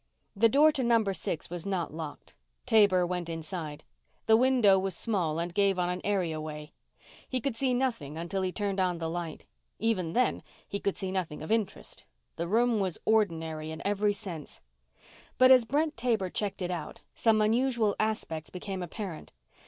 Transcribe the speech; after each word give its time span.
The 0.35 0.49
door 0.49 0.71
to 0.71 0.83
number 0.83 1.13
six 1.13 1.51
was 1.51 1.63
not 1.63 1.93
locked. 1.93 2.33
Taber 2.65 3.05
went 3.05 3.29
inside. 3.29 3.83
The 4.25 4.35
window 4.35 4.79
was 4.79 4.97
small 4.97 5.37
and 5.37 5.53
gave 5.53 5.77
on 5.77 5.89
an 5.89 6.01
areaway. 6.03 6.71
He 7.29 7.39
could 7.39 7.55
see 7.55 7.75
nothing 7.75 8.17
until 8.17 8.41
he 8.41 8.51
turned 8.51 8.79
on 8.79 8.97
the 8.97 9.07
light. 9.07 9.45
Even 9.77 10.13
then, 10.13 10.41
he 10.67 10.79
could 10.79 10.97
see 10.97 11.11
nothing 11.11 11.43
of 11.43 11.51
interest 11.51 12.03
the 12.35 12.47
room 12.47 12.79
was 12.79 12.97
ordinary 13.05 13.69
in 13.69 13.79
every 13.85 14.11
sense. 14.13 14.63
But 15.37 15.51
as 15.51 15.65
Brent 15.65 15.97
Taber 15.97 16.31
checked 16.31 16.63
it 16.63 16.71
out, 16.71 17.01
some 17.13 17.39
unusual 17.39 17.95
aspects 17.99 18.49
became 18.49 18.81
apparent. 18.81 19.31